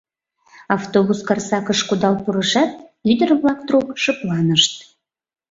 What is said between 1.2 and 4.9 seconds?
Карсакыш кудал пурышат, ӱдыр-влак трук шыпланышт.